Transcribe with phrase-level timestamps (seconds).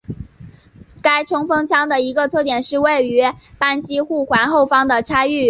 [1.03, 3.21] 该冲锋枪的一个特点是位于
[3.59, 5.39] 扳机护环后方的拆卸螺栓。